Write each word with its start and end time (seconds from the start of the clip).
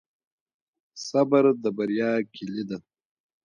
صبر 1.07 1.43
د 1.63 1.65
بریا 1.77 2.11
کیلي 2.33 2.63
ده. 2.69 2.77